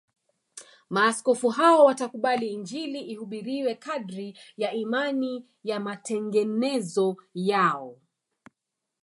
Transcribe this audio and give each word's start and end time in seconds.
Maaskofu 0.89 1.49
hao 1.49 1.85
watakubali 1.85 2.49
Injili 2.53 2.99
ihubiriwe 2.99 3.75
kadiri 3.75 4.37
ya 4.57 4.71
imani 4.71 5.45
ya 5.63 5.79
matengenezo 5.79 7.17
yao 7.33 7.97